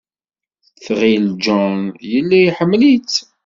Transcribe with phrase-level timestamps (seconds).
[0.83, 1.79] Tɣil John
[2.11, 3.15] yella iḥemmel-itt.